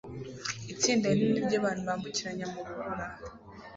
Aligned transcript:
Itsinda 0.73 1.05
rinini 1.15 1.39
ryabantu 1.45 1.81
bambukiranyamu 1.87 2.57
rubura 2.67 3.05